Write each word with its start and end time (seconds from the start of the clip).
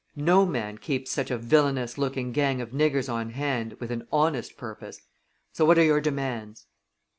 No 0.15 0.47
man 0.47 0.79
keeps 0.79 1.11
such 1.11 1.29
a 1.29 1.37
villainous 1.37 1.95
looking 1.95 2.31
gang 2.31 2.59
of 2.59 2.71
niggers 2.71 3.07
on 3.07 3.29
hand 3.29 3.73
with 3.73 3.91
an 3.91 4.07
honest 4.11 4.57
purpose. 4.57 4.99
So 5.53 5.63
what 5.63 5.77
are 5.77 5.83
your 5.83 6.01
demands?" 6.01 6.65